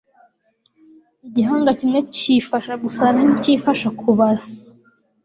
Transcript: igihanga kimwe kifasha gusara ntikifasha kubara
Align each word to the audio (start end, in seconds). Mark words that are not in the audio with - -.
igihanga 1.27 1.71
kimwe 1.79 1.99
kifasha 2.15 2.73
gusara 2.83 3.17
ntikifasha 3.25 3.87
kubara 3.99 4.43